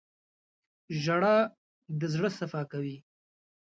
•ژړا 1.03 1.35
د 1.99 2.01
زړه 2.13 2.29
صفا 2.39 2.61
کوي. 2.71 2.97